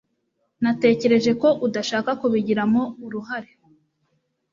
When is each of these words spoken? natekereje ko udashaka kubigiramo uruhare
natekereje 0.63 1.31
ko 1.41 1.47
udashaka 1.67 2.11
kubigiramo 2.21 2.81
uruhare 3.05 3.51